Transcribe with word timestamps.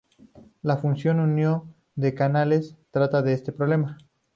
La 0.63 0.77
función 0.77 1.19
unión 1.19 1.75
de 1.93 2.15
canales 2.15 2.75
trata 2.89 3.21
de 3.21 3.33
este 3.33 3.51
problema. 3.51 3.99